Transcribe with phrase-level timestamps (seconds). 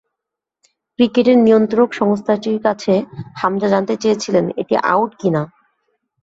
[0.99, 2.93] ক্রিকেটের নিয়ন্ত্রক সংস্থাটির কাছে
[3.35, 5.43] হামজা জানতে চেয়েছিলেন, এটা আউট কি না?